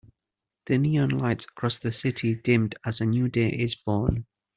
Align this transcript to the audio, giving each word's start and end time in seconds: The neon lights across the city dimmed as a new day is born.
The 0.65 0.79
neon 0.79 1.09
lights 1.11 1.45
across 1.45 1.77
the 1.77 1.91
city 1.91 2.33
dimmed 2.33 2.73
as 2.83 3.01
a 3.01 3.05
new 3.05 3.29
day 3.29 3.49
is 3.49 3.75
born. 3.75 4.25